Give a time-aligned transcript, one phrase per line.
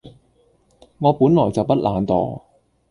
[0.97, 2.41] 我本來就不懶惰